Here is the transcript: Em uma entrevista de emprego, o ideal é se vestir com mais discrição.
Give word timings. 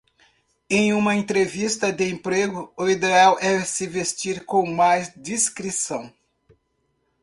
Em 0.67 0.93
uma 0.95 1.13
entrevista 1.15 1.91
de 1.93 2.09
emprego, 2.09 2.73
o 2.75 2.89
ideal 2.89 3.37
é 3.39 3.63
se 3.63 3.85
vestir 3.85 4.45
com 4.47 4.65
mais 4.67 5.13
discrição. 5.15 6.11